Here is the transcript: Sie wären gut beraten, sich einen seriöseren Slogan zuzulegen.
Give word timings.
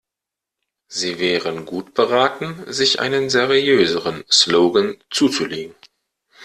Sie 0.87 1.19
wären 1.19 1.67
gut 1.67 1.93
beraten, 1.93 2.63
sich 2.65 2.99
einen 2.99 3.29
seriöseren 3.29 4.23
Slogan 4.31 4.97
zuzulegen. 5.11 5.75